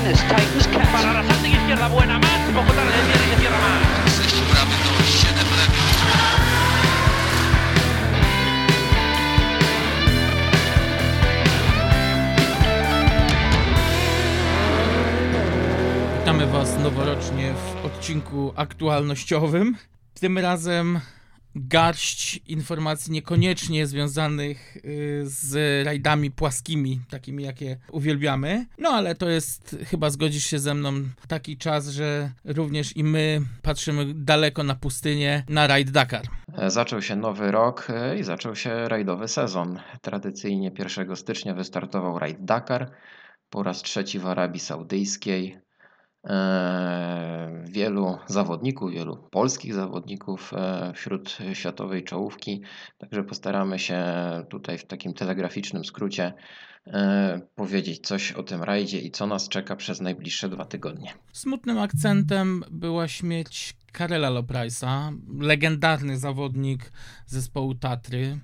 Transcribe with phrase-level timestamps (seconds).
[0.00, 0.92] Martinez tightens catch.
[0.92, 2.50] Para Arrasate y izquierda buena más.
[2.54, 4.12] Poco tarde viene y cierra más.
[4.12, 5.80] 6 bramy to 7 lepiej.
[16.18, 19.76] Witamy Was noworocznie w odcinku aktualnościowym.
[20.20, 21.00] Tym razem
[21.54, 28.66] garść informacji niekoniecznie związanych y, z rajdami płaskimi, takimi jakie uwielbiamy.
[28.78, 30.92] No ale to jest, chyba zgodzisz się ze mną,
[31.28, 36.24] taki czas, że również i my patrzymy daleko na pustynię, na rajd Dakar.
[36.58, 39.80] E, Zaczął się nowy rok e, i zaczął się rajdowy sezon.
[40.02, 42.90] Tradycyjnie 1 stycznia wystartował rajd Dakar,
[43.50, 45.60] po raz trzeci w Arabii Saudyjskiej.
[46.24, 52.62] E, Wielu zawodników, wielu polskich zawodników e, wśród światowej czołówki,
[52.98, 54.04] także postaramy się
[54.48, 56.32] tutaj w takim telegraficznym skrócie
[56.86, 61.14] e, powiedzieć coś o tym rajdzie i co nas czeka przez najbliższe dwa tygodnie.
[61.32, 66.92] Smutnym akcentem była śmierć Karela Loprajsa, legendarny zawodnik
[67.26, 68.38] zespołu Tatry.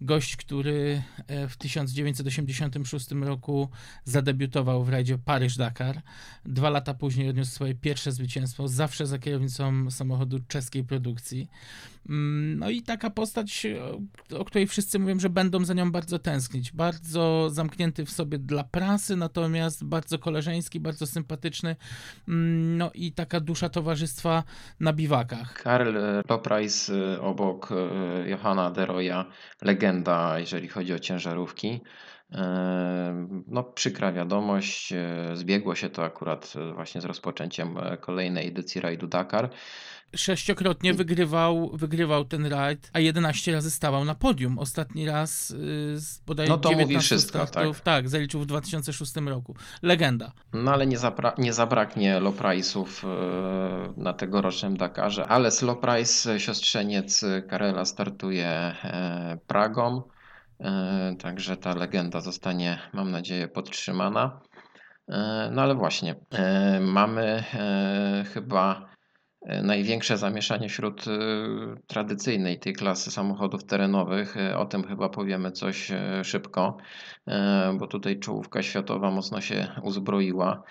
[0.00, 3.68] Gość, który e, w 1986 roku
[4.04, 6.00] zadebiutował w rajdzie Paryż-Dakar.
[6.46, 11.48] Dwa lata później odniósł swoje pierwsze zwycięstwo, zawsze za kierownicą samochodu czeskiej produkcji.
[12.08, 13.66] Mm, No i taka postać,
[14.32, 16.72] o, o której wszyscy mówią, że będą za nią bardzo tęsknić.
[16.72, 21.76] Bardzo zamknięty w sobie dla prasy, natomiast bardzo koleżeński, bardzo sympatyczny.
[22.28, 24.44] Mm, No i taka dusza towarzystwa
[24.80, 25.62] na biwakach.
[25.62, 25.96] Karl
[26.28, 29.24] Loprais y, obok y, Johanna Deroya,
[29.62, 31.80] legenda, jeżeli chodzi o ciężarówki.
[33.46, 38.80] No, przykra wiadomość, y, zbiegło się to akurat y, właśnie z rozpoczęciem y, kolejnej edycji
[38.80, 39.50] rajdu Dakar.
[40.16, 44.58] Sześciokrotnie wygrywał, wygrywał ten rajd, a 11 razy stawał na podium.
[44.58, 45.54] Ostatni raz y,
[46.00, 48.08] z bodaj No to mówi 19 wszystko, startów, tak.
[48.08, 49.54] zaliczył w 2006 roku.
[49.82, 50.32] Legenda.
[50.52, 50.98] No ale nie,
[51.38, 55.26] nie zabraknie Lopraisów y, na tegorocznym Dakarze.
[55.26, 60.02] Ale z Loprais, siostrzeniec Karela, startuje e, Pragą.
[60.62, 64.40] E, Także ta legenda zostanie, mam nadzieję, podtrzymana.
[65.08, 67.44] E, No ale właśnie, e, mamy
[68.34, 68.92] chyba
[69.62, 71.04] największe zamieszanie wśród
[71.86, 74.34] tradycyjnej tej klasy samochodów terenowych.
[74.56, 75.92] O tym chyba powiemy coś
[76.22, 76.76] szybko,
[77.78, 80.62] bo tutaj czołówka światowa mocno się uzbroiła,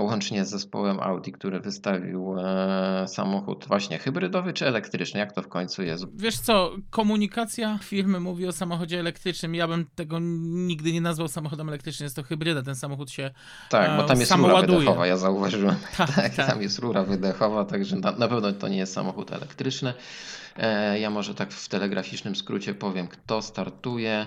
[0.00, 5.20] łącznie z zespołem Audi, który wystawił e, samochód właśnie hybrydowy czy elektryczny.
[5.20, 6.04] Jak to w końcu jest?
[6.14, 9.54] Wiesz co, komunikacja firmy mówi o samochodzie elektrycznym.
[9.54, 12.62] Ja bym tego nigdy nie nazwał samochodem elektrycznym, jest to hybryda.
[12.62, 13.30] Ten samochód się
[13.70, 14.78] Tak, bo e, tam jest rura samoładuje.
[14.78, 15.76] wydechowa, ja zauważyłem.
[15.96, 16.46] Tak, Tak, tak.
[16.46, 19.94] tam jest rura wydechowa, także na, na pewno to nie jest samochód elektryczny.
[20.56, 24.26] E, Ja może tak w telegraficznym skrócie powiem, kto startuje.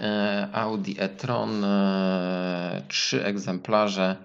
[0.00, 1.64] E, Audi e-tron,
[2.88, 4.16] trzy egzemplarze.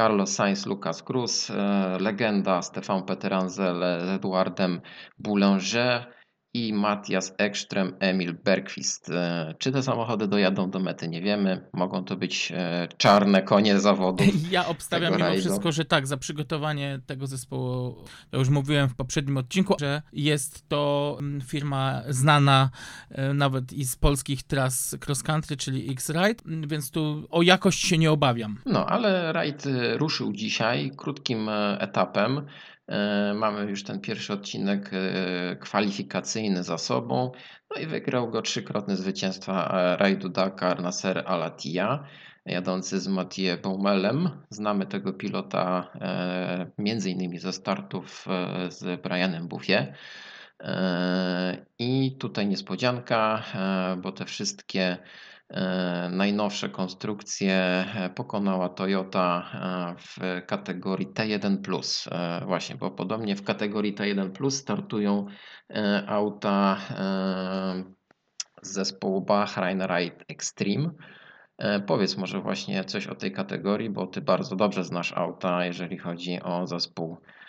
[0.00, 4.80] Carlos Sainz, Lucas Cruz, e, legenda Stefan Peteranzel z Eduardem
[5.18, 6.08] Boulanger
[6.54, 9.10] i Matthias Ekström, Emil Bergqvist.
[9.10, 11.68] E, Czy te samochody dojadą do mety, nie wiemy.
[11.72, 14.26] Mogą to być e, czarne konie zawodów.
[14.50, 15.40] Ja obstawiam mimo rajdu.
[15.40, 20.68] wszystko, że tak, za przygotowanie tego zespołu, to już mówiłem w poprzednim odcinku, że jest
[20.68, 22.70] to mm, firma znana
[23.10, 27.86] e, nawet i z polskich tras cross country, czyli X-Ride, mm, więc tu o jakość
[27.86, 28.58] się nie obawiam.
[28.66, 29.64] No, ale rajd
[29.96, 32.46] ruszył dzisiaj krótkim etapem.
[32.90, 37.32] E, Mamy już ten pierwszy odcinek e, kwalifikacyjny za sobą.
[37.70, 42.04] No i wygrał go trzykrotny zwycięstwa e, rajdu Dakar Nasser Al-Attiyah,
[42.46, 44.30] jadący z Mathieu Baumelem.
[44.50, 45.92] Znamy tego pilota
[46.78, 48.26] między innymi ze startów
[48.68, 49.94] z Brianem Buffie.
[51.78, 53.42] I tutaj niespodzianka,
[54.02, 54.98] bo te wszystkie
[56.10, 62.08] najnowsze konstrukcje e, pokonała Toyota e, w kategorii T1+.
[62.12, 65.26] E, Właśnie, bo podobnie w kategorii T1+, startują
[65.70, 67.84] e, auta e,
[68.62, 70.90] z zespołu Bahrain Ride Extreme.
[71.58, 75.98] E, Powiedz może właśnie coś o tej kategorii, bo ty bardzo dobrze znasz auta, jeżeli
[75.98, 77.39] chodzi o zespół e,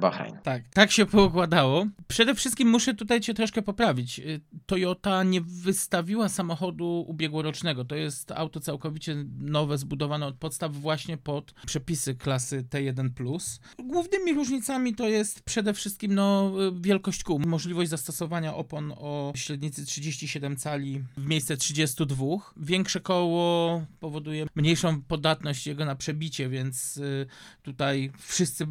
[0.00, 0.38] Bahrain.
[0.42, 1.86] Tak, tak się poukładało.
[2.08, 4.18] Przede wszystkim muszę tutaj cię troszkę poprawić.
[4.18, 7.84] Y, Toyota nie wystawiła samochodu ubiegłorocznego.
[7.84, 13.58] To jest auto całkowicie nowe, zbudowane od podstaw właśnie pod przepisy klasy T1+.
[13.78, 17.38] Głównymi różnicami to jest przede wszystkim no, y, wielkość kół.
[17.46, 22.24] Możliwość zastosowania opon o średnicy 37 cali w miejsce 32.
[22.56, 27.26] Większe koło powoduje mniejszą podatność jego na przebicie, więc y,
[27.62, 28.66] tutaj wszyscy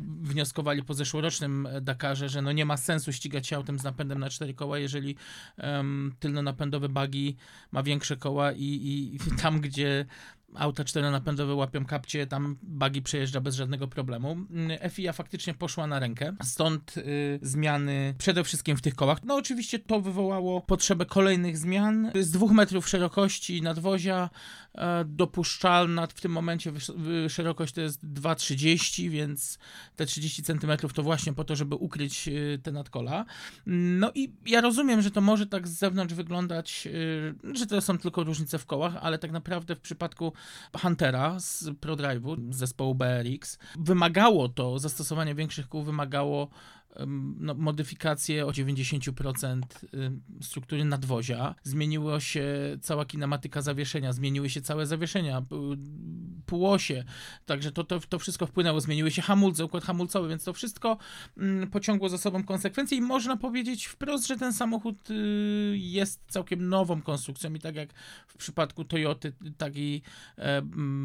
[0.55, 4.29] wnioskowali po zeszłorocznym Dakarze, że no nie ma sensu ścigać się autem z napędem na
[4.29, 5.15] cztery koła, jeżeli
[5.57, 7.35] um, tylno-napędowy buggy
[7.71, 10.05] ma większe koła i, i, i tam, gdzie
[10.57, 14.31] auta czteronapędowe łapią kapcie, tam bagi przejeżdża bez żadnego problemu.
[14.31, 19.17] Mm, FIA faktycznie poszła na rękę, stąd y, zmiany przede wszystkim w tych kołach.
[19.23, 22.11] No oczywiście to wywołało potrzebę kolejnych zmian.
[22.19, 24.29] Z dwóch metrów szerokości nadwozia
[24.75, 26.71] e, dopuszczalna w tym momencie
[27.29, 29.59] szerokość to jest 2,30, więc
[29.95, 33.25] te 30 cm to właśnie po to, żeby ukryć y, te nadkola.
[33.65, 37.97] No i ja rozumiem, że to może tak z zewnątrz wyglądać, y, że to są
[37.97, 40.33] tylko różnice w kołach, ale tak naprawdę w przypadku
[40.81, 46.49] Huntera z ProDrive'u, z zespołu BRX, wymagało to, zastosowanie większych kół wymagało
[47.37, 49.61] no, modyfikację o 90%
[49.93, 51.55] ym, struktury nadwozia.
[51.63, 52.45] Zmieniło się
[52.81, 55.45] cała kinematyka zawieszenia, zmieniły się całe zawieszenia,
[56.45, 57.03] półosie,
[57.45, 60.97] także to, to, to wszystko wpłynęło, zmieniły się hamulce, układ hamulcowy, więc to wszystko
[61.71, 65.13] pociągło za sobą konsekwencje i można powiedzieć wprost, że ten samochód y,
[65.77, 67.93] jest całkiem nową konstrukcją i tak jak
[68.27, 70.01] w przypadku Toyoty, tak i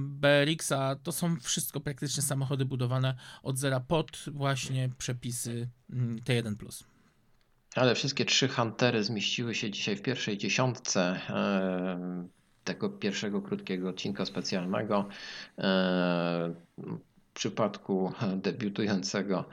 [0.04, 6.84] BRX-a, to są wszystko praktycznie samochody budowane od zera pod właśnie przepisy mm, T1+.
[7.76, 11.20] Ale wszystkie trzy Huntery zmieściły się dzisiaj w pierwszej dziesiątce
[12.64, 15.08] tego pierwszego krótkiego odcinka specjalnego.
[16.78, 19.48] W przypadku debiutującego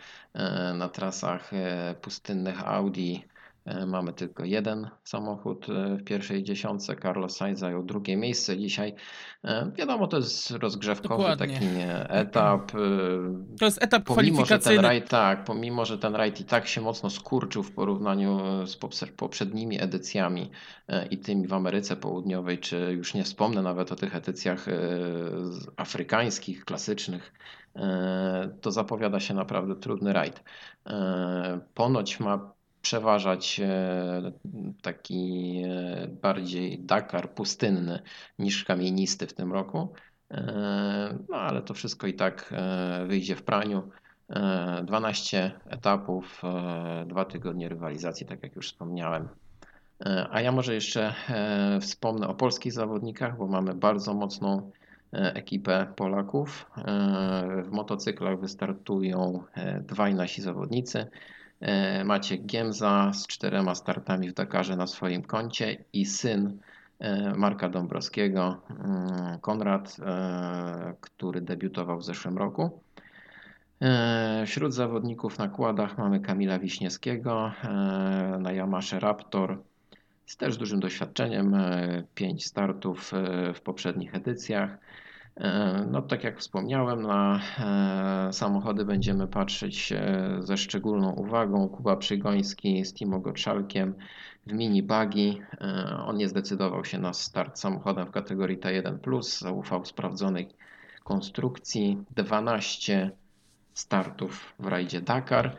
[0.73, 3.15] na trasach e, pustynnych Audi
[3.87, 6.95] mamy tylko jeden samochód e, w pierwszej dziesiątce.
[6.95, 8.95] Carlos Sainz zajął drugie miejsce dzisiaj.
[9.43, 11.47] E, Wiadomo, to jest rozgrzewkowy Dokładnie.
[11.47, 12.71] taki e, etap.
[12.75, 12.77] e,
[13.59, 14.81] To jest etap Pomimo, że ten kwalifikacyjny.
[14.81, 18.77] rajd, tak, pomimo, że ten rajd i tak się mocno skurczył w porównaniu e, z
[19.17, 20.51] poprzednimi edycjami
[20.87, 24.71] e, i tymi w Ameryce Południowej, czy już nie wspomnę nawet o tych edycjach e,
[25.77, 27.33] afrykańskich, klasycznych,
[27.75, 30.43] e, to zapowiada się naprawdę trudny rajd.
[30.87, 34.31] E, Ponoć ma przeważać e,
[34.81, 37.99] taki e, bardziej Dakar pustynny
[38.39, 39.93] niż kamienisty w tym roku.
[40.31, 42.53] E, No ale to wszystko i tak
[43.07, 43.89] wyjdzie w praniu.
[44.29, 46.41] E, 12 etapów,
[47.05, 49.29] dwa tygodnie rywalizacji, tak jak już wspomniałem.
[50.31, 51.13] A ja może jeszcze
[51.81, 54.71] wspomnę o polskich zawodnikach, bo mamy bardzo mocną
[55.11, 56.71] ekipę Polaków.
[57.63, 59.43] W motocyklach wystartują
[59.81, 61.07] dwaj nasi zawodnicy.
[61.61, 66.59] E, Maciek Giemza z czterema startami w Dakarze na swoim koncie i syn
[66.99, 72.81] e, Marka Dąbrowskiego, mm, Konrad, e, który debiutował w zeszłym roku.
[74.45, 77.51] Wśród zawodników na kładach mamy Kamila Wiśniewskiego
[78.39, 79.63] na Yamasze Raptor
[80.25, 81.55] z też dużym doświadczeniem,
[82.15, 83.11] pięć startów
[83.53, 84.77] w poprzednich edycjach.
[85.37, 87.41] E, No, tak jak wspomniałem, na
[88.29, 91.69] e, samochody będziemy patrzeć e, ze szczególną uwagą.
[91.69, 93.95] Kuba Przygoński z Timo Gottschalkiem
[94.47, 94.87] w mini.
[94.91, 100.49] E, On nie zdecydował się na start samochodem w kategorii T1+, zaufał sprawdzonej
[101.03, 101.97] konstrukcji.
[102.15, 103.11] 12
[103.73, 105.57] startów w rajdzie Dakar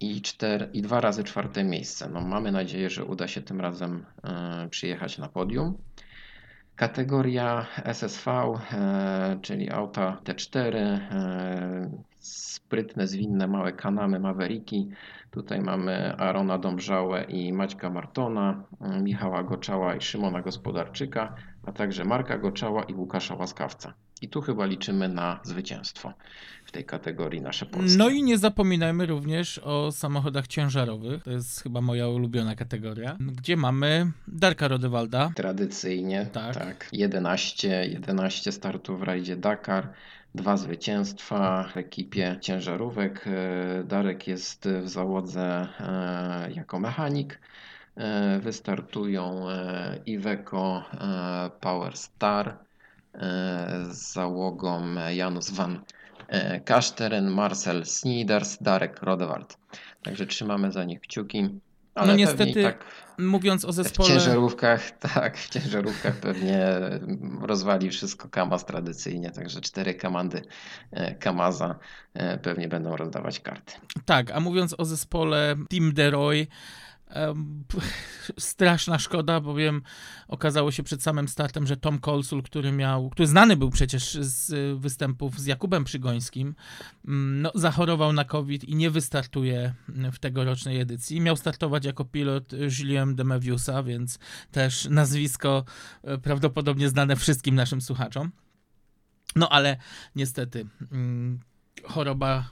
[0.00, 2.08] i, czter, i dwa razy czwarte miejsce.
[2.08, 4.04] No, mamy nadzieję, że uda się tym razem
[4.70, 5.78] przyjechać na podium.
[6.80, 8.26] Kategoria SSV,
[8.72, 14.90] e, czyli auta T4, e, sprytne, zwinne, małe kanamy, Mavericki.
[15.30, 21.34] Tutaj mamy Arona Dąbrzałę i Maćka Martona, e, Michała Goczała i Szymona Gospodarczyka,
[21.66, 23.94] a także Marka Goczała i Łukasza Łaskawca.
[24.22, 26.12] I tu chyba liczymy na zwycięstwo
[26.70, 27.98] w tej kategorii nasze polskie.
[27.98, 31.22] No i nie zapominajmy również o samochodach ciężarowych.
[31.22, 35.32] To jest chyba moja ulubiona kategoria, gdzie mamy Darka Rodewalda.
[35.34, 36.54] Tradycyjnie, Tak.
[36.54, 36.88] tak.
[36.92, 39.88] 11, 11 startów w rajdzie Dakar,
[40.34, 43.24] dwa zwycięstwa w ekipie ciężarówek.
[43.26, 47.40] E, Darek jest w załodze e, jako mechanik.
[47.96, 49.46] E, Wystartują
[50.06, 50.84] Iveco
[51.60, 52.58] Power Star
[53.90, 54.82] z załogą
[55.14, 55.80] Janus van
[56.30, 59.58] e, Kasteren, Marcel Sniders, Darek Rodewald.
[60.02, 61.48] Także trzymamy za nich kciuki.
[61.94, 62.84] Ale No niestety tak
[63.20, 64.08] Mówiąc o w zespole...
[64.08, 66.66] ciężarówkach, tak, w ciężarówkach pewnie
[67.40, 70.42] rozwali wszystko Kamaz tradycyjnie, także cztery komandy
[70.90, 71.78] e, Kamaza
[72.14, 73.74] e, pewnie będą rozdawać karty.
[74.04, 76.46] Tak, a mówiąc o zespole Team Deroy,
[78.38, 79.82] straszna szkoda, bowiem
[80.28, 84.78] okazało się przed samym startem, że Tom Kolsul, który miał, który znany był przecież z
[84.78, 86.54] występów z Jakubem Przygońskim,
[87.08, 89.74] mm, no, zachorował na COVID i nie wystartuje
[90.12, 91.20] w tegorocznej edycji.
[91.20, 94.18] Miał startować jako pilot Julien de Meviusa, więc
[94.50, 95.64] też nazwisko
[96.02, 98.30] e, prawdopodobnie znane wszystkim naszym słuchaczom.
[99.36, 99.76] No ale
[100.16, 101.40] niestety mm,
[101.84, 102.44] choroba,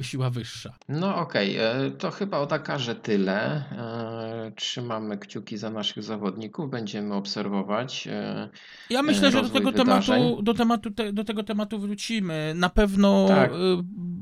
[0.00, 0.72] y, siła wyższa.
[0.88, 3.40] No okej, e, to chyba o Dakarze tyle.
[3.42, 8.08] E, e, trzymamy kciuki za naszych zawodników, będziemy obserwować.
[8.12, 8.48] e,
[8.90, 10.22] Ja myślę, że do tego, wydarzeń.
[10.22, 12.52] tematu, do, tematu, te, do tego tematu wrócimy.
[12.56, 13.50] Na pewno Tak.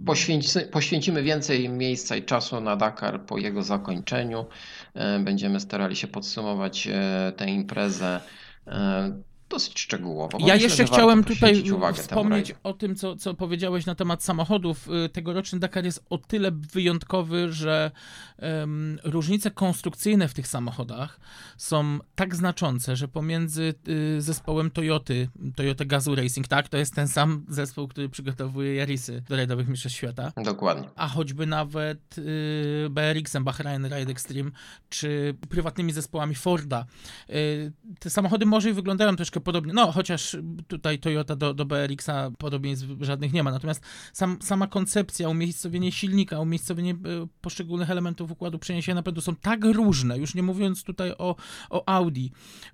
[0.06, 4.46] Poświęci, poświęcimy więcej miejsca i czasu na Dakar po jego zakończeniu.
[4.94, 8.20] E, Będziemy starali się podsumować e, tę imprezę
[8.66, 10.38] e, dosyć szczegółowo.
[10.40, 11.64] Ja myślę, jeszcze chciałem tutaj
[11.94, 14.88] wspomnieć o tym, co, co powiedziałeś na temat samochodów.
[15.06, 17.90] Y, Tegoroczny Dakar jest o tyle wyjątkowy, że
[18.38, 21.20] em, różnice konstrukcyjne w tych samochodach
[21.56, 27.08] są tak znaczące, że pomiędzy y, zespołem Toyoty, Toyota Gazoo Racing, tak, to jest ten
[27.08, 30.88] sam zespół, który przygotowuje Yarisy do rajdowych mistrzostw świata, Dokładnie.
[30.96, 34.50] a choćby nawet y, BRX-em Bahrain Ride Extreme,
[34.88, 36.86] czy prywatnymi zespołami Forda.
[37.30, 40.37] Y, te samochody może i wyglądają troszkę podobnie, no chociaż
[40.68, 46.40] tutaj Toyota do, do BRX-a podobieństw żadnych nie ma, natomiast sam, sama koncepcja, umiejscowienie silnika,
[46.40, 46.97] umiejscowienie y,
[47.40, 51.37] poszczególnych elementów układu przeniesienia napędu są tak różne, już nie mówiąc tutaj o,
[51.71, 52.26] o Audi,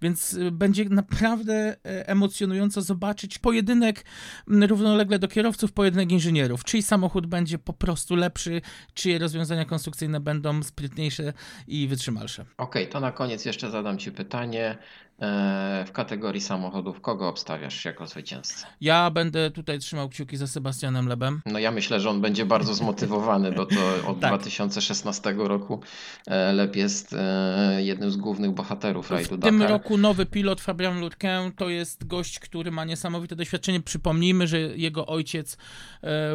[0.03, 4.05] więc y, będzie naprawdę e, emocjonująco zobaczyć pojedynek
[4.47, 6.65] równolegle do kierowców, pojedynek inżynierów.
[6.65, 8.61] Czyj samochód będzie po prostu lepszy,
[8.95, 11.33] czyje rozwiązania konstrukcyjne będą sprytniejsze
[11.67, 12.45] i wytrzymalsze.
[12.57, 14.79] Okej, to na koniec jeszcze zadam Ci pytanie.
[15.21, 18.67] E, W kategorii samochodów, kogo obstawiasz jako zwycięzcę?
[18.81, 21.43] Ja będę tutaj trzymał kciuki za Sebastianem Lebem.
[21.47, 23.77] No ja myślę, że on będzie bardzo zmotywowany, bo to
[24.11, 24.31] od Tak.
[24.31, 25.81] 2016 roku
[26.27, 29.71] e, Lep jest e, jednym z głównych bohaterów rajdu W tym Dakar.
[29.73, 33.81] roku nowy pilot Fabian Lurquin to jest gość, który ma niesamowite doświadczenie.
[33.81, 35.57] Przypomnijmy, że jego ojciec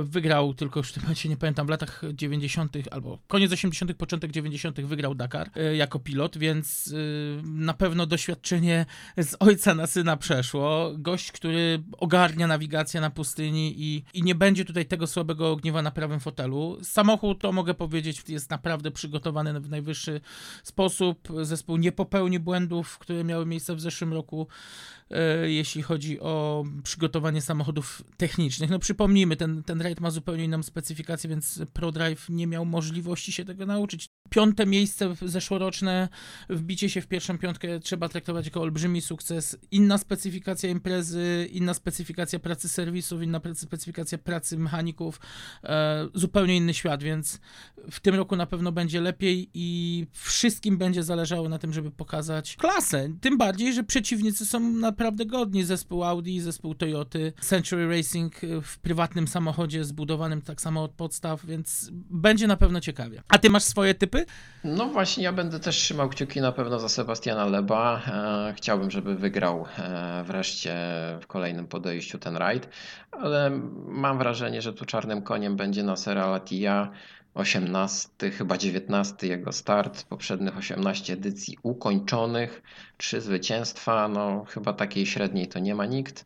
[0.01, 2.77] wygrał, tylko już w tym momencie nie pamiętam, w latach 90.
[2.91, 4.81] albo koniec 80., początek 90.
[4.81, 6.93] wygrał Dakar jako pilot, więc
[7.43, 8.68] na pewno doświadczenie
[9.17, 10.91] z ojca na syna przeszło.
[10.97, 15.91] Gość, który ogarnia nawigację na pustyni i, i nie będzie tutaj tego słabego ogniwa na
[15.91, 16.77] prawym fotelu.
[16.83, 20.21] Samochód, to mogę powiedzieć, jest naprawdę przygotowany w najwyższy
[20.63, 21.27] sposób.
[21.41, 24.47] Zespół nie popełni błędów, które miały miejsce w zeszłym roku,
[25.11, 28.69] e, jeśli chodzi o przygotowanie samochodów technicznych.
[28.69, 33.45] No przypomnijmy, ten, ten rajd ma zupełnie inną specyfikację, więc ProDrive nie miał możliwości się
[33.45, 34.09] tego nauczyć.
[34.29, 36.09] Piąte miejsce zeszłoroczne,
[36.49, 39.57] wbicie się w pierwszą piątkę trzeba traktować jako olbrzymi sukces.
[39.71, 45.19] Inna specyfikacja imprezy, inna specyfikacja pracy serwisów, inna specyfikacja pracy mechaników,
[45.63, 47.39] e, zupełnie inny świat, więc
[47.91, 52.55] w tym roku na pewno będzie lepiej i wszystkim będzie zależało na tym, żeby pokazać
[52.55, 53.09] klasę.
[53.21, 55.63] Tym bardziej, że przeciwnicy są naprawdę godni.
[55.63, 61.45] Zespół Audi, zespół Toyoty, Century Racing e, w prywatnym samochodzie zbudowanym tak samo od podstaw,
[61.45, 63.23] więc będzie na pewno ciekawie.
[63.27, 64.25] A ty masz swoje typy?
[64.63, 68.01] No właśnie, ja będę też trzymał kciuki na pewno za Sebastiana Leba.
[68.55, 70.75] Chciałbym, żeby wygrał e, wreszcie
[71.21, 72.69] w kolejnym podejściu ten rajd,
[73.11, 73.49] ale
[73.85, 76.89] mam wrażenie, że tu czarnym koniem będzie Nasser Al-Attiyah.
[77.33, 82.61] 18, chyba 19 jego start, poprzednich 18 edycji ukończonych,
[82.97, 86.25] trzy zwycięstwa, no chyba takiej średniej to nie ma nikt.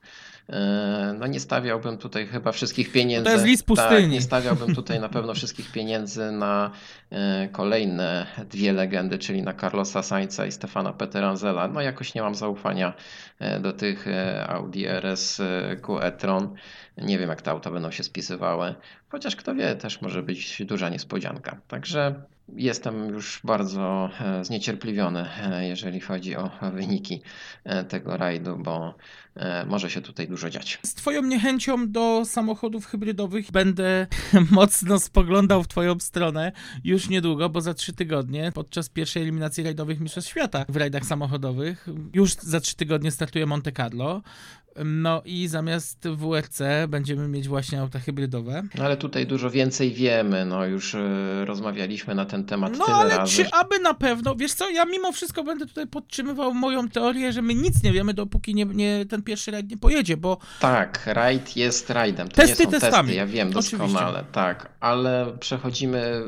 [0.49, 3.25] E, No nie stawiałbym tutaj chyba wszystkich pieniędzy.
[3.25, 4.07] To jest list Tak, pustyni.
[4.07, 6.71] nie stawiałbym tutaj na pewno wszystkich pieniędzy na
[7.11, 11.67] e, kolejne dwie legendy, czyli na Carlosa Sainza i Stefana Peteranzela.
[11.67, 12.93] No jakoś nie mam zaufania
[13.39, 14.05] e, do tych
[14.47, 15.41] Audi RS
[15.81, 16.55] Q e-tron.
[16.97, 18.75] Nie wiem jak te auta będą się spisywały,
[19.09, 21.57] chociaż kto wie, też może być duża niespodzianka.
[21.67, 22.15] Także
[22.55, 24.09] jestem już bardzo
[24.41, 25.25] zniecierpliwiony,
[25.61, 27.21] jeżeli chodzi o wyniki
[27.89, 28.95] tego rajdu, bo
[29.67, 30.79] może się tutaj dużo dziać.
[30.85, 34.07] Z twoją niechęcią do samochodów hybrydowych będę
[34.51, 36.51] mocno spoglądał w twoją stronę
[36.83, 41.87] już niedługo, bo za trzy tygodnie, podczas pierwszej eliminacji rajdowych Mistrzostw Świata w rajdach samochodowych,
[42.13, 44.21] już za trzy tygodnie startuje Monte Carlo.
[44.85, 48.63] No i zamiast WRC będziemy mieć właśnie auta hybrydowe.
[48.77, 52.97] No ale tutaj dużo więcej wiemy, no już e, rozmawialiśmy na ten temat No tyle
[52.97, 53.35] ale razy.
[53.35, 57.41] czy aby na pewno, wiesz co, ja mimo wszystko będę tutaj podtrzymywał moją teorię, że
[57.41, 61.57] my nic nie wiemy, dopóki nie, nie, ten pierwszy rajd nie pojedzie, bo Tak, rajd
[61.57, 62.27] jest rajdem.
[62.29, 63.07] To Testy nie są testami.
[63.07, 63.77] testy, ja wiem Oczywiście.
[63.77, 66.21] doskonale, tak, ale przechodzimy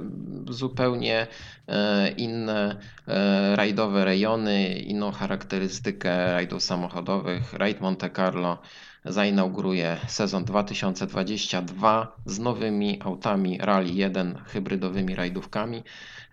[0.50, 1.28] zupełnie
[1.68, 2.76] e, inne
[3.08, 7.54] e, rajdowe rejony, inną charakterystykę rajdów samochodowych.
[7.54, 8.58] Rajd Monte Carlo
[9.06, 15.84] zainauguruje sezon 2022 z nowymi autami Rally 1, hybrydowymi rajdówkami.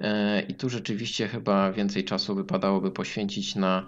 [0.01, 3.87] E, I tu rzeczywiście chyba więcej czasu wypadałoby poświęcić na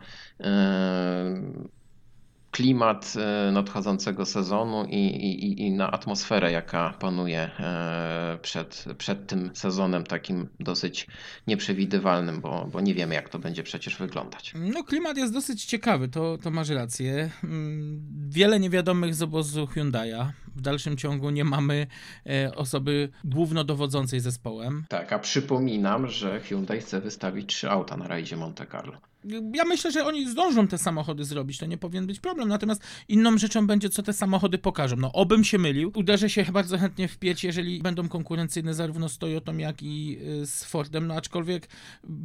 [2.54, 9.50] klimat e, nadchodzącego sezonu i, i, i na atmosferę, jaka panuje e, przed, przed tym
[9.54, 11.06] sezonem takim dosyć
[11.46, 14.52] nieprzewidywalnym, bo, bo nie wiemy, jak to będzie przecież wyglądać.
[14.56, 17.30] No, klimat jest dosyć ciekawy, to, to masz rację.
[17.44, 20.30] Mm, Wiele niewiadomych z obozu Hyundai'a.
[20.56, 21.86] W dalszym ciągu nie mamy
[22.26, 24.84] e, osoby głównodowodzącej zespołem.
[24.88, 29.13] Tak, a przypominam, że Hyundai chce wystawić trzy auta na rajdzie Monte Carlo.
[29.54, 32.48] Ja myślę, że oni zdążą te samochody zrobić, to nie powinien być problem.
[32.48, 34.96] Natomiast inną rzeczą będzie, co te samochody pokażą.
[34.96, 35.92] No, obym się mylił.
[35.94, 40.46] Uderzę się bardzo chętnie w pieć, jeżeli będą konkurencyjne zarówno z Toyotą, jak i y,
[40.46, 41.06] z Fordem.
[41.06, 41.68] No, aczkolwiek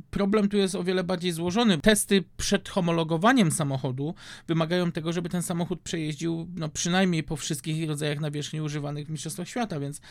[0.09, 1.77] problem tu jest o wiele bardziej złożony.
[1.77, 4.15] Testy przed homologowaniem samochodu
[4.47, 9.47] wymagają tego, żeby ten samochód przejeździł no, przynajmniej po wszystkich rodzajach nawierzchni używanych w Mistrzostwach
[9.47, 10.01] Świata, więc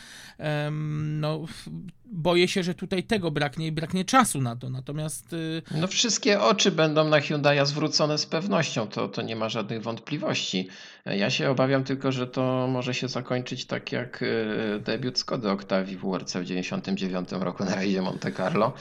[1.01, 1.47] no,
[2.05, 4.71] boję się, że tutaj tego braknie i braknie czasu na to.
[4.71, 9.49] Natomiast y, No wszystkie oczy będą na Hyundai'a zwrócone z pewnością, to, to nie ma
[9.49, 10.69] żadnych wątpliwości.
[11.07, 15.97] Ja się obawiam tylko, że to może się zakończyć tak jak e, debiut Skody Octavii
[15.97, 18.73] w WRC w 99 roku na rajdzie Monte Carlo.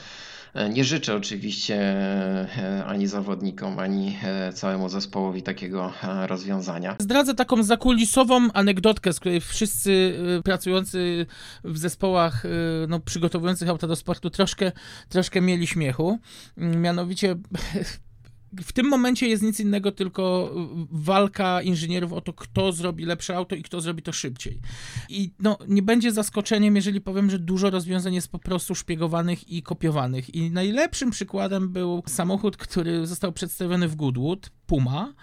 [0.54, 5.92] E, Nie życzę oczywiście e, ani zawodnikom, ani e, całemu zespołowi takiego
[6.26, 6.96] rozwiązania.
[6.98, 11.26] Zdradzę taką zakulisową anegdotkę, z której wszyscy pracujący
[11.64, 12.42] w zespołach
[12.88, 14.72] no, przygotowujących auta do sportu troszkę,
[15.08, 16.18] troszkę mieli śmiechu.
[16.58, 17.36] Mm, Mianowicie
[18.56, 20.54] w tym momencie jest nic innego, tylko
[20.90, 24.60] walka inżynierów o to, kto zrobi lepsze auto i kto zrobi to szybciej.
[25.08, 29.62] I no, nie będzie zaskoczeniem, jeżeli powiem, że dużo rozwiązań jest po prostu szpiegowanych i
[29.62, 30.34] kopiowanych.
[30.34, 35.14] I najlepszym przykładem był samochód, który został przedstawiony w Goodwood, Puma.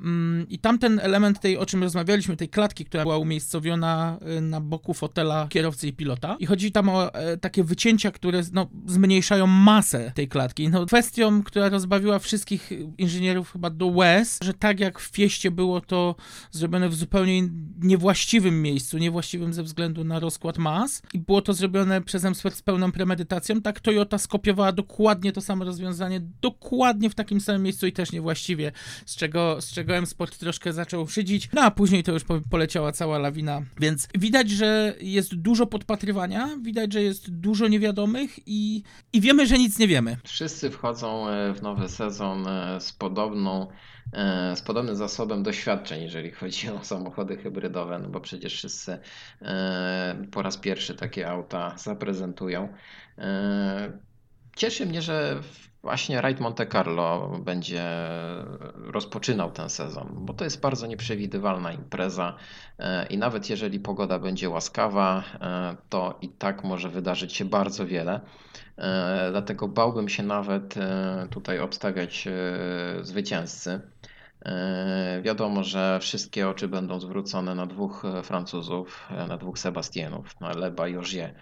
[0.00, 4.60] Mm, I tamten element tej, o czym rozmawialiśmy, tej klatki, która była umiejscowiona y, na
[4.60, 6.36] boku fotela kierowcy i pilota.
[6.40, 10.68] I chodzi tam o e, takie wycięcia, które no, zmniejszają masę tej klatki.
[10.68, 15.80] No, kwestią, która rozbawiła wszystkich inżynierów chyba do łez, że tak jak w Fieście było
[15.80, 16.14] to
[16.50, 17.48] zrobione w zupełnie
[17.82, 22.62] niewłaściwym miejscu, niewłaściwym ze względu na rozkład mas i było to zrobione przez M-Sport z
[22.62, 27.92] pełną premedytacją, tak Toyota skopiowała dokładnie to samo rozwiązanie, dokładnie w takim samym miejscu i
[27.92, 28.72] też niewłaściwie,
[29.06, 32.92] z czego, z czego M-Sport troszkę zaczął szydzić, no a później to już po, poleciała
[32.92, 39.20] cała lawina, więc widać, że jest dużo podpatrywania, widać, że jest dużo niewiadomych i, i
[39.20, 40.16] wiemy, że nic nie wiemy.
[40.24, 43.66] Wszyscy wchodzą e, w nowy sezon e, z podobną,
[44.12, 48.98] e, z podobnym zasobem doświadczeń, jeżeli chodzi o samochody hybrydowe, no bo przecież wszyscy
[50.30, 52.68] po raz pierwszy takie auta zaprezentują.
[54.56, 55.40] Cieszy mnie, że
[55.82, 57.84] właśnie Raid Monte Carlo będzie
[58.74, 62.36] rozpoczynał ten sezon, bo to jest bardzo nieprzewidywalna impreza
[62.78, 67.86] e, i nawet jeżeli pogoda będzie łaskawa, e, to i tak może wydarzyć się bardzo
[67.86, 68.20] wiele.
[68.76, 70.74] E, Dlatego bałbym się nawet
[71.30, 72.28] tutaj obstawiać
[73.02, 73.80] zwycięzcy.
[75.22, 80.96] Wiadomo, że wszystkie oczy będą zwrócone na dwóch Francuzów, na dwóch Sebastianów, na Leba i
[80.96, 81.34] Ogier,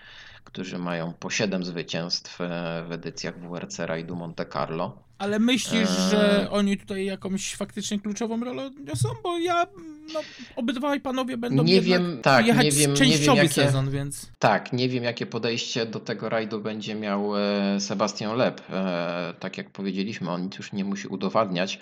[0.47, 4.99] którzy mają po 7 zwycięstw e, w edycjach WRC Rajdu Monte Carlo.
[5.19, 9.09] Ale myślisz, że oni tutaj jakąś faktycznie kluczową rolę niosą?
[9.23, 9.67] Bo ja,
[10.14, 10.21] no,
[10.57, 14.31] obydwaj panowie będą Nie wiem, tak, jechać nie wiem- nie częściowy wiem, jakie- sezon, więc...
[14.38, 18.61] Tak, nie wiem jakie podejście do tego rajdu będzie miał e, Sebastian Leb.
[18.71, 21.79] E, Tak jak powiedzieliśmy, on nic już nie musi udowadniać,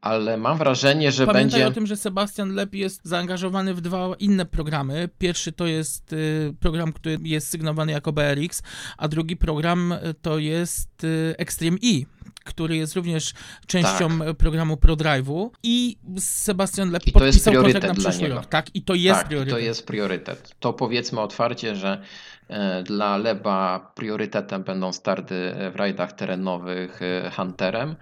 [0.00, 1.66] ale mam wrażenie, że Pamiętaj będzie...
[1.66, 5.08] o tym, że Sebastian Lep jest zaangażowany w dwa inne programy.
[5.18, 8.62] Pierwszy to jest y, program, który jest sygnowany jako BRX,
[8.98, 11.06] a drugi program to jest
[11.38, 13.32] Extreme E, który jest również
[13.66, 14.36] częścią Tak.
[14.36, 18.34] programu ProDrive'u i Sebastian Lep I podpisał na priorytet dla niego.
[18.34, 18.46] rok.
[18.46, 19.54] Tak, i to jest tak, priorytet.
[19.54, 20.54] to jest priorytet.
[20.60, 22.02] To powiedzmy otwarcie, że
[22.48, 27.96] e, dla Leba priorytetem będą starty w rajdach terenowych e, Hunterem.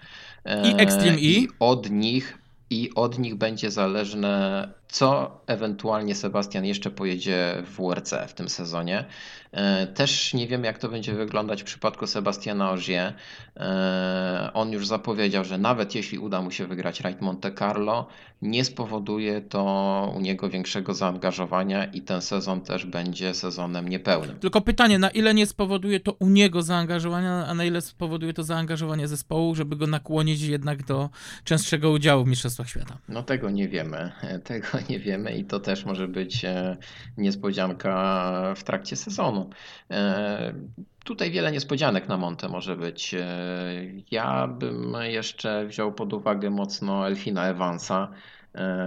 [0.44, 1.20] E, I Extreme E.
[1.20, 2.38] I od nich
[2.70, 9.04] i od nich będzie zależne, co ewentualnie Sebastian jeszcze pojedzie w WRC w tym sezonie.
[9.52, 13.12] E, Też nie wiemy, jak to będzie wyglądać w przypadku Sebastiana Ogier.
[13.56, 18.06] E, On już zapowiedział, że nawet jeśli uda mu się wygrać Rajd Monte Carlo,
[18.42, 24.38] nie spowoduje to u niego większego zaangażowania i ten sezon też będzie sezonem niepełnym.
[24.38, 28.42] Tylko pytanie, na ile nie spowoduje to u niego zaangażowania, a na ile spowoduje to
[28.42, 31.10] zaangażowanie zespołu, żeby go nakłonić jednak do
[31.44, 32.98] częstszego udziału w Mistrzostwach Świata?
[33.08, 34.12] No tego nie wiemy,
[34.44, 36.76] tego nie wiemy i to też może być e,
[37.16, 39.50] niespodzianka w trakcie sezonu.
[39.90, 40.54] E,
[41.04, 43.14] Tutaj wiele niespodzianek na Monte może być.
[43.14, 43.26] E,
[44.10, 48.12] Ja bym jeszcze wziął pod uwagę mocno Elfina Evansa.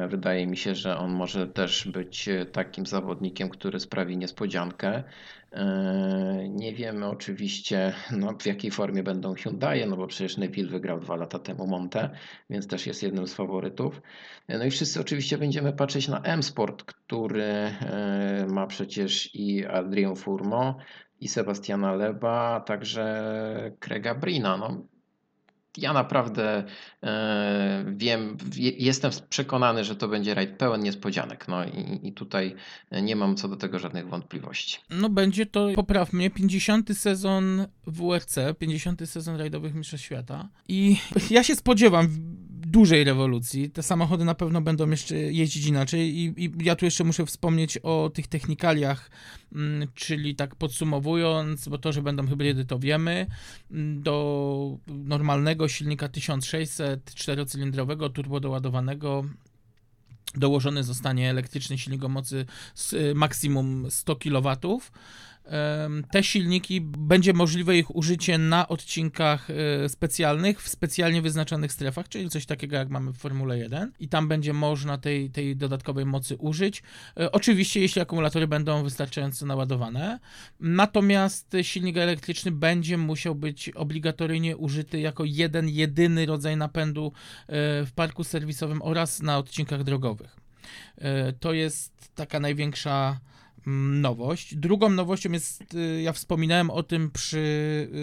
[0.10, 5.04] Wydaje mi się, że on może też być takim zawodnikiem, który sprawi niespodziankę.
[5.52, 11.00] E, Nie wiemy oczywiście, no, w jakiej formie będą Hyundai, no bo przecież Neville wygrał
[11.00, 12.10] dwa lata temu Monte,
[12.50, 14.02] więc też jest jednym z faworytów.
[14.50, 20.78] No i wszyscy oczywiście będziemy patrzeć na M-Sport, który e, ma przecież i Adrien Fourmont,
[21.20, 23.22] i Sebastiana Leba, a także
[23.80, 24.58] Craiga Brina.
[24.58, 24.86] No,
[25.78, 26.64] ja naprawdę
[27.04, 31.48] e, wiem, wie- jestem przekonany, że to będzie rajd pełen niespodzianek.
[31.48, 32.56] No i, i tutaj
[33.02, 34.78] nie mam co do tego żadnych wątpliwości.
[34.90, 36.98] No będzie to, popraw mnie, 50.
[36.98, 39.10] sezon WRC, 50.
[39.10, 40.98] sezon rajdowych Mistrzostw Świata i
[41.30, 42.08] ja się spodziewam
[42.60, 43.70] dużej rewolucji.
[43.70, 47.78] Te samochody na pewno będą jeszcze jeździć inaczej i, i ja tu jeszcze muszę wspomnieć
[47.78, 49.12] o tych technikaliach,
[49.56, 53.28] mm, czyli tak podsumowując, bo to, że będą hybrydy to wiemy,
[53.72, 59.24] mm, do normalnego silnika 1600 czterocylindrowego turbodoładowanego
[60.36, 62.46] dołożony zostanie elektryczny silnik o mocy
[62.76, 64.58] z y, maksimum 100 kW.
[66.12, 72.30] Te silniki będzie możliwe ich użycie na odcinkach e, specjalnych, w specjalnie wyznaczonych strefach, czyli
[72.30, 76.38] coś takiego jak mamy w Formule 1 i tam będzie można tej, tej dodatkowej mocy
[76.38, 76.84] użyć.
[77.20, 80.20] E, Oczywiście, jeśli akumulatory będą wystarczająco naładowane.
[80.60, 87.52] Natomiast silnik elektryczny będzie musiał być obligatoryjnie użyty jako jeden, jedyny rodzaj napędu e,
[87.86, 90.40] w parku serwisowym oraz na odcinkach drogowych.
[91.40, 93.20] To jest taka największa
[93.66, 94.56] nowość.
[94.56, 97.38] Drugą nowością jest, y, ja wspominałem o tym przy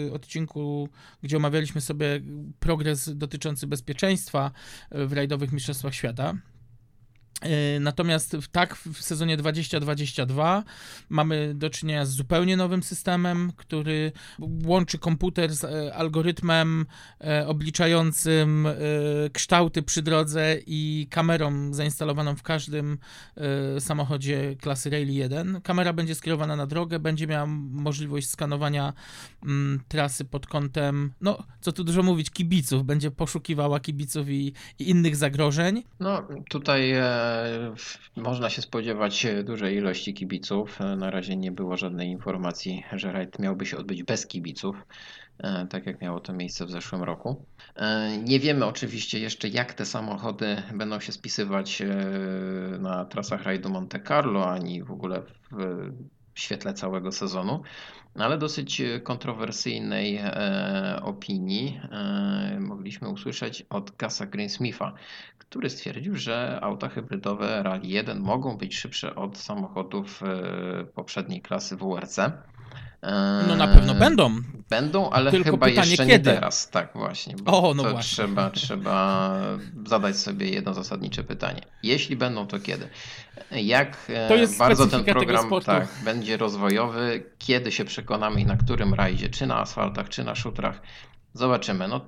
[0.07, 0.89] y, odcinku,
[1.23, 2.21] gdzie omawialiśmy sobie
[2.59, 4.51] progres dotyczący bezpieczeństwa
[4.95, 6.33] y, w rajdowych mistrzostwach świata.
[7.45, 10.63] Y, Natomiast tak w sezonie 2022
[11.09, 14.11] mamy do czynienia z zupełnie nowym systemem, który
[14.65, 16.85] łączy komputer z e, algorytmem
[17.21, 18.73] e, obliczającym e,
[19.33, 22.97] kształty przy drodze i kamerą zainstalowaną w każdym
[23.75, 25.61] e, samochodzie klasy Rally 1.
[25.61, 28.93] Kamera będzie skierowana na drogę, będzie miała możliwość skanowania
[29.43, 34.89] mm, trasy pod kątem, no co tu dużo mówić, kibiców, będzie poszukiwała kibiców i, i
[34.89, 35.83] innych zagrożeń.
[35.99, 37.26] No, tutaj e,
[38.15, 40.79] można się spodziewać dużej ilości kibiców.
[40.97, 44.75] Na razie nie było żadnej informacji, że rajd miałby się odbyć bez kibiców,
[45.39, 47.45] e, tak jak miało to miejsce w zeszłym roku.
[47.75, 51.87] E, Nie wiemy oczywiście jeszcze, jak te samochody będą się spisywać e,
[52.79, 55.91] na trasach rajdu Monte Carlo, ani w ogóle w
[56.39, 57.61] świetle całego sezonu,
[58.23, 64.93] ale dosyć e, kontrowersyjnej e, opinii e, mogliśmy usłyszeć od Gasa Greensmitha,
[65.37, 70.21] który stwierdził, że auta hybrydowe Rally 1 mogą być szybsze od samochodów
[70.95, 72.19] poprzedniej klasy WRC.
[73.47, 74.41] No na pewno będą.
[74.69, 76.05] Będą, ale Tylko chyba jeszcze kiedy?
[76.07, 76.69] nie teraz.
[76.69, 77.35] Tak, właśnie.
[77.43, 78.11] Bo O, no to właśnie.
[78.11, 79.35] Trzeba, trzeba
[79.85, 81.61] zadać sobie jedno zasadnicze pytanie.
[81.83, 82.87] Jeśli będą, to kiedy?
[83.51, 87.23] Jak e, To bardzo ten program tak, będzie rozwojowy?
[87.37, 89.29] Kiedy się przekonamy i na którym rajdzie?
[89.29, 90.81] Czy na asfaltach, czy na szutrach?
[91.33, 91.87] Zobaczymy.
[91.87, 92.01] No,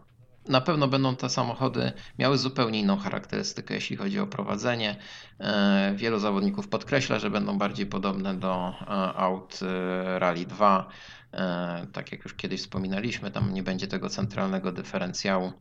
[0.48, 4.96] na pewno będą te samochody miały zupełnie inną charakterystykę, jeśli chodzi o prowadzenie.
[5.40, 10.88] E, Wielu zawodników podkreśla, że będą bardziej podobne do e, aut e, Rally 2.
[11.34, 15.54] E, Tak jak już kiedyś wspominaliśmy, tam nie będzie tego centralnego dyferencjału.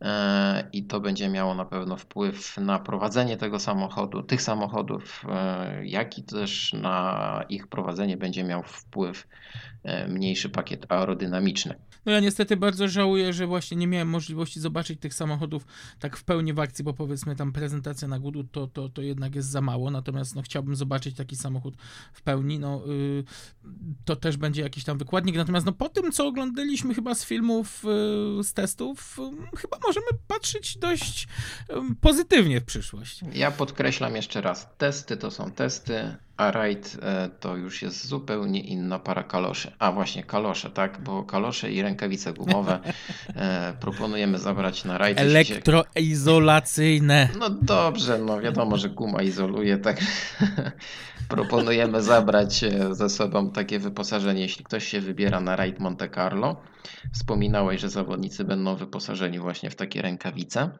[0.00, 5.86] E, I to będzie miało na pewno wpływ na prowadzenie tego samochodu, tych samochodów, e,
[5.86, 9.28] jak i też na ich prowadzenie będzie miał wpływ
[9.82, 11.74] e, mniejszy pakiet aerodynamiczny.
[12.06, 15.66] No ja niestety bardzo żałuję, że właśnie nie miałem możliwości zobaczyć tych samochodów
[15.98, 19.34] tak w pełni w akcji, bo powiedzmy tam prezentacja na Gudu to, to, to jednak
[19.34, 21.76] jest za mało, natomiast no chciałbym zobaczyć taki samochód
[22.12, 23.24] w pełni, no y,
[24.04, 27.84] to też będzie jakiś tam wykładnik, natomiast no po tym, co oglądaliśmy chyba z filmów,
[28.40, 31.28] y, z testów, y, chyba możemy patrzeć dość
[32.00, 33.20] pozytywnie w przyszłość.
[33.32, 38.60] Ja podkreślam jeszcze raz, testy to są testy, a rajd e, to już jest zupełnie
[38.60, 39.72] inna para kaloszy.
[39.78, 42.80] A właśnie kalosze, tak, bo kalosze i rękawice gumowe
[43.36, 45.18] e, proponujemy zabrać na rajd.
[45.18, 47.28] Elektroizolacyjne.
[47.38, 50.00] No dobrze, no wiadomo, że guma izoluje, tak
[51.28, 56.56] proponujemy zabrać e, ze sobą takie wyposażenie, jeśli ktoś się wybiera na rajd Monte Carlo.
[57.12, 60.70] Wspominałeś, że zawodnicy będą wyposażeni właśnie w takie rękawice.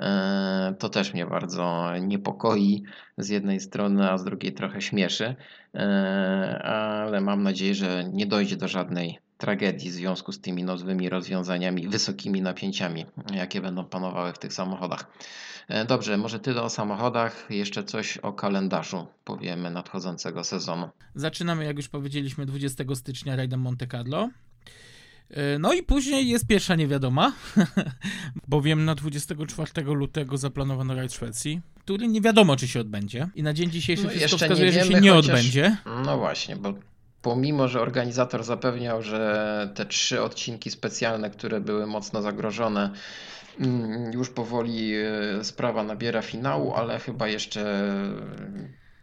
[0.00, 2.82] E, To też mnie bardzo niepokoi
[3.18, 5.36] z jednej strony, a z drugiej trochę śmieszy,
[5.74, 11.08] E, ale mam nadzieję, że nie dojdzie do żadnej tragedii w związku z tymi nowymi
[11.08, 15.10] rozwiązaniami, wysokimi napięciami, jakie będą panowały w tych samochodach.
[15.68, 20.88] E, Dobrze, może tyle o samochodach, jeszcze coś o kalendarzu powiemy nadchodzącego sezonu.
[21.14, 24.30] Zaczynamy, jak już powiedzieliśmy, 20 stycznia rajdem Monte Carlo.
[25.30, 27.32] E, No i później jest pierwsza niewiadoma,
[28.48, 33.28] bowiem na 24 lutego zaplanowano rajd Szwecji, który nie wiadomo, czy się odbędzie.
[33.34, 35.76] I na dzień dzisiejszy No, wszystko wskazuje, że się wiemy, nie chociaż- odbędzie.
[36.04, 36.74] No właśnie, bo
[37.24, 42.90] pomimo, że organizator zapewniał, że te trzy odcinki specjalne, które były mocno zagrożone,
[43.60, 47.92] mm, już powoli e, sprawa nabiera finału, ale chyba jeszcze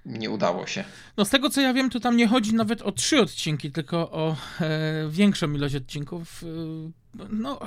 [0.05, 0.83] nie udało się.
[1.17, 4.11] No z tego co ja wiem, to tam nie chodzi nawet o trzy odcinki, tylko
[4.11, 6.43] o e, większą ilość odcinków.
[6.43, 7.59] E, no,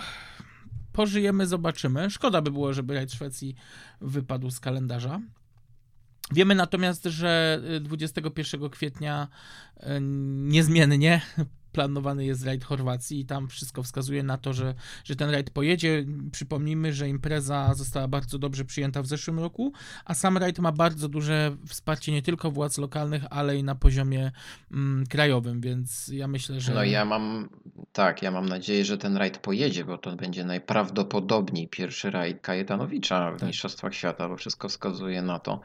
[0.93, 2.11] pożyjemy, zobaczymy.
[2.11, 3.55] Szkoda by było, żeby rajd Szwecji
[4.01, 5.21] wypadł z kalendarza.
[6.33, 9.29] Wiemy natomiast, że 21 kwietnia
[9.77, 11.21] e, niezmiennie
[11.75, 16.05] planowany jest rajd Chorwacji i tam wszystko wskazuje na to, że, że ten rajd pojedzie.
[16.33, 19.73] Przypomnijmy, że impreza została bardzo dobrze przyjęta w zeszłym roku,
[20.05, 24.33] a sam rajd ma bardzo duże wsparcie nie tylko władz lokalnych, ale i na poziomie
[24.73, 26.75] mm, krajowym, więc ja myślę, że...
[26.75, 27.49] No ja mam,
[27.93, 33.33] tak, ja mam nadzieję, że ten rajd pojedzie, bo to będzie najprawdopodobniej pierwszy rajd Kajetanowicza
[33.33, 33.49] w Tak.
[33.49, 35.61] Mistrzostwach Świata, bo wszystko wskazuje na to.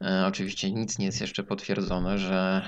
[0.00, 2.62] E, oczywiście nic nie jest jeszcze potwierdzone, że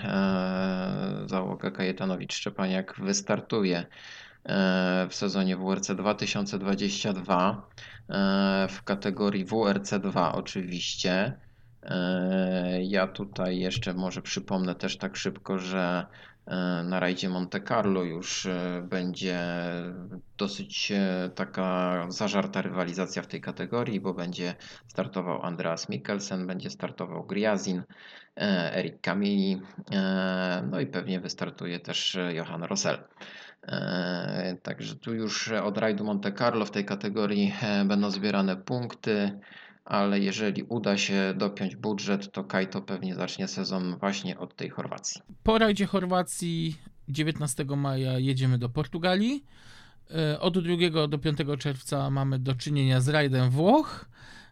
[1.25, 2.35] e, załoga Kajetanowicz
[2.71, 3.87] Szczepaniak wystartuje
[4.45, 7.69] e, w sezonie WRC 2022
[8.09, 11.33] e, w kategorii WRC2 oczywiście.
[11.83, 16.07] E, Ja tutaj jeszcze może przypomnę też tak szybko, że
[16.85, 18.49] na rajdzie Monte Carlo już
[18.83, 19.41] będzie
[20.39, 20.93] dosyć
[21.35, 24.55] taka zażarta rywalizacja w tej kategorii, bo będzie
[24.89, 27.83] startował Andreas Mikkelsen, będzie startował Griazin,
[28.75, 32.99] Erik Kamili, e, no i pewnie wystartuje też e, Johan Rosell.
[33.63, 39.39] E, Także tu już od rajdu Monte Carlo w tej kategorii e, będą zbierane punkty,
[39.85, 45.23] ale jeżeli uda się dopiąć budżet, to Kajto pewnie zacznie sezon właśnie od tej Chorwacji.
[45.43, 46.77] Po rajdzie Chorwacji
[47.09, 49.45] 19 maja jedziemy do Portugalii.
[50.11, 54.05] E, Od 2 do 5 czerwca mamy do czynienia z rajdem Włoch,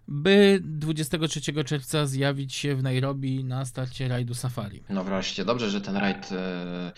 [0.09, 4.83] by 23 czerwca zjawić się w Nairobi na starcie rajdu Safari.
[4.88, 6.92] No wreszcie, dobrze, że ten rajd e,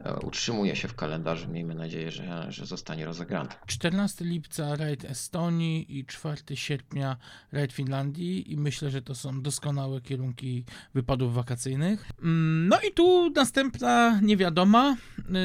[0.00, 1.48] e, utrzymuje się w kalendarzu.
[1.48, 3.48] Miejmy nadzieję, że, że zostanie rozegrany.
[3.66, 7.16] 14 lipca rajd Estonii i 4 sierpnia
[7.52, 12.10] rajd Finlandii i myślę, że to są doskonałe kierunki wypadów wakacyjnych.
[12.22, 14.96] Mm, No i tu następna niewiadoma.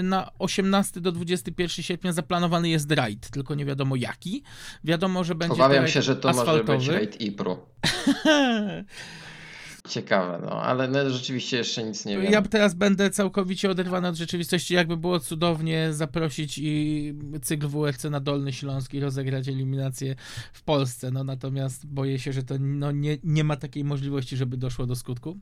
[0.03, 4.43] Na 18 do 21 sierpnia zaplanowany jest rajd, tylko nie wiadomo jaki.
[4.83, 6.77] Wiadomo, że będzie Obawiam się, że to może asfaltowy.
[6.77, 7.57] być rajd Ipru.
[9.89, 12.31] Ciekawe, no ale no, rzeczywiście jeszcze nic nie wiem.
[12.31, 14.73] Ja teraz będę całkowicie oderwany od rzeczywistości.
[14.73, 20.15] Jakby było cudownie zaprosić i cykl WRC na Dolny Śląsk i rozegrać eliminację
[20.53, 21.11] w Polsce.
[21.11, 24.95] No natomiast boję się, że to no, nie, nie ma takiej możliwości, żeby doszło do
[24.95, 25.39] skutku.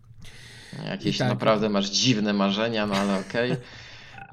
[0.85, 1.29] Jakieś I tak.
[1.29, 3.51] naprawdę masz dziwne marzenia, no ale okej.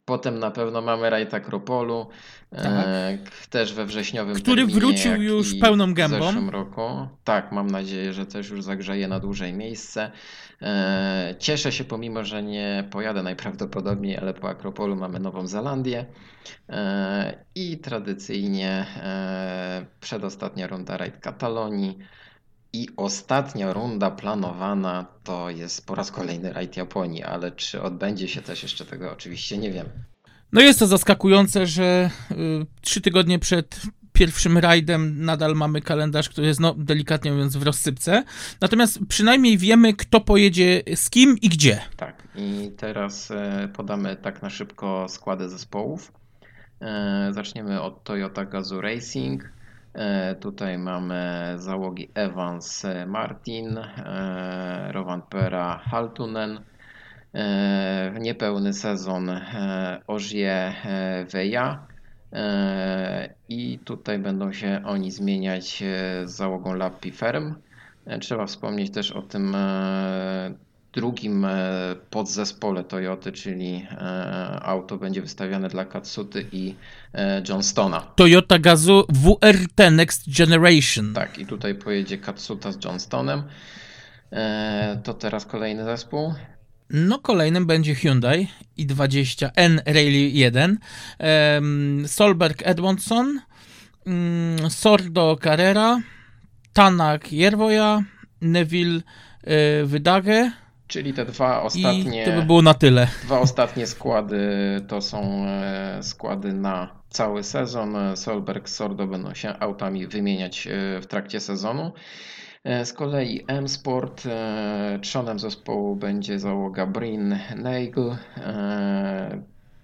[0.04, 2.06] Potem na pewno mamy rajd Akropolu,
[2.52, 4.42] e, k- też we wrześniowym Tak.
[4.42, 6.18] Który terminie, wrócił już pełną gębą.
[6.20, 7.08] W zeszłym roku.
[7.24, 10.10] Tak, mam nadzieję, że też już zagrzeje na dłużej miejsce.
[10.62, 16.06] E, cieszę się, pomimo że nie pojadę najprawdopodobniej, ale po Akropolu mamy Nową Zelandię.
[16.68, 21.98] E, I tradycyjnie e, przedostatnia runda rajd Katalonii.
[22.74, 28.42] I ostatnia runda planowana to jest po raz kolejny rajd Japonii, ale czy odbędzie się
[28.42, 29.86] też jeszcze tego oczywiście nie wiem.
[30.52, 32.36] No jest to zaskakujące, że y,
[32.80, 33.80] trzy tygodnie przed
[34.12, 38.24] pierwszym rajdem nadal mamy kalendarz, który jest, no, delikatnie mówiąc, w rozsypce.
[38.60, 41.80] Natomiast przynajmniej wiemy, kto pojedzie z kim i gdzie.
[41.96, 46.12] Tak, i teraz e, podamy tak na szybko składy zespołów.
[46.80, 49.52] E, Zaczniemy od Toyota Gazoo Racing.
[49.94, 56.60] E, Tutaj mamy załogi Evans e, Martin, e, Rovanpera Haltunen,
[58.20, 61.86] niepełny sezon e, Ogier e, Veja.
[62.32, 65.82] E, I tutaj będą się oni zmieniać
[66.24, 67.54] z załogą Lappi Ferm.
[68.20, 69.56] Trzeba wspomnieć też o tym
[70.94, 71.50] drugim e,
[72.10, 73.96] podzespole Toyoty, czyli e,
[74.62, 76.74] auto będzie wystawiane dla Katsuty i
[77.14, 78.00] e, Johnstona.
[78.00, 81.14] Toyota Gazoo WRT Next Generation.
[81.14, 83.42] Tak, i tutaj pojedzie Katsuta z Johnstonem.
[85.04, 86.34] To teraz kolejny zespół.
[86.90, 90.78] No, kolejnym będzie Hyundai i20N Rally 1,
[91.18, 93.40] em, Solberg Edmondson,
[94.06, 96.00] mm, Sordo Carrera,
[96.72, 98.02] Tanak Jerwoja,
[98.40, 99.00] Neville
[99.84, 100.50] Wydage
[100.86, 103.08] Czyli te dwa i ostatnie, to by było na tyle.
[103.22, 104.38] dwa ostatnie składy
[104.88, 107.96] to są e, składy na cały sezon.
[108.14, 111.92] Solberg, Sordo będą się autami wymieniać e, w trakcie sezonu.
[112.64, 114.22] E, Z kolei M-Sport,
[115.02, 118.16] trzonem zespołu będzie załoga Brin Nagel.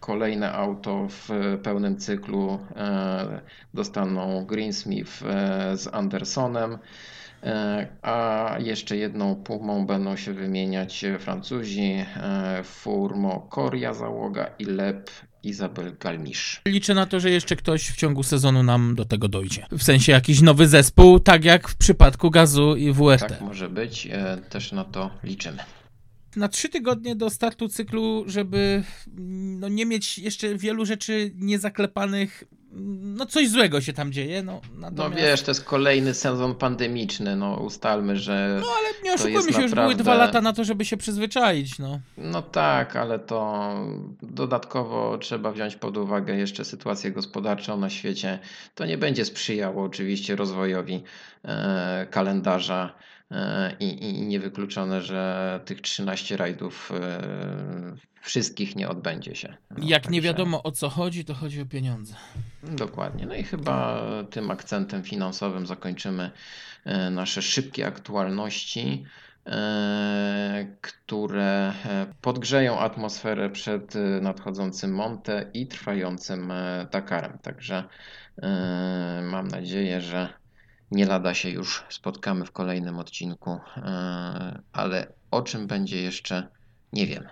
[0.01, 1.29] Kolejne auto w
[1.63, 2.59] pełnym cyklu
[3.75, 5.13] dostaną Greensmith
[5.75, 6.79] z Andersonem.
[7.43, 15.11] E, A jeszcze jedną pumą będą się wymieniać Francuzi e, Furmo Coria załoga i Lep
[15.43, 16.61] Isabel Galmisz.
[16.67, 19.67] Liczę na to, że jeszcze ktoś w ciągu sezonu nam do tego dojdzie.
[19.71, 23.29] W sensie jakiś nowy zespół, tak jak w przypadku Gazu i WRT.
[23.29, 25.59] Tak może być, e, też na to liczymy.
[26.37, 28.83] na trzy tygodnie do startu cyklu, żeby
[29.61, 34.43] no, nie mieć jeszcze wielu rzeczy niezaklepanych, no coś złego się tam dzieje.
[34.43, 35.23] No, No natomiast...
[35.23, 38.59] wiesz, to jest kolejny sezon pandemiczny, no ustalmy, że...
[38.61, 41.79] No ale nie oszukujmy się, już były naprawdę- dwa lata na to, żeby się przyzwyczaić,
[41.79, 42.01] no.
[42.17, 43.71] No tak, ale to
[44.23, 48.39] dodatkowo trzeba wziąć pod uwagę jeszcze sytuację gospodarczą na świecie.
[48.75, 51.03] To nie będzie sprzyjało oczywiście rozwojowi
[51.45, 52.95] e, kalendarza
[53.31, 57.23] e, i, i niewykluczone, że tych 13 rajdów e,
[58.23, 59.57] wszystkich nie odbędzie się.
[59.71, 62.15] No, Jak nie także- wiadomo o co chodzi, to chodzi o pieniądze.
[62.63, 63.27] Dokładnie.
[63.27, 66.31] No i chyba tym akcentem finansowym zakończymy
[66.85, 69.05] e, nasze szybkie aktualności,
[69.47, 76.53] e, które e, podgrzeją atmosferę przed nadchodzącym Monte i trwającym
[76.91, 77.39] Dakarem.
[77.43, 77.85] Także
[79.23, 80.29] mam nadzieję, że
[80.91, 83.61] nie lada się już spotkamy w kolejnym odcinku,
[84.73, 86.49] ale o czym będzie jeszcze
[86.93, 87.29] nie wiemy.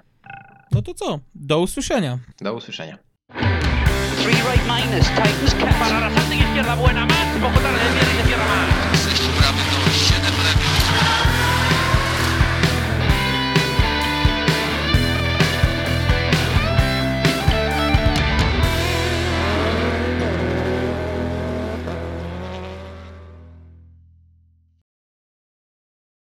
[0.73, 1.21] No to co?
[1.35, 2.19] Do usłyszenia.
[2.41, 2.99] Do usłyszenia.
[4.29, 6.01] Three right minus, tightens Para catch.
[6.03, 7.27] la salta izquierda, buena más.
[7.41, 9.01] Poco tarde, viene y se cierra más.
[9.01, 9.18] Sexto